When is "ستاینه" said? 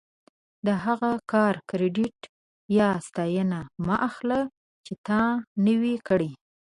3.07-3.59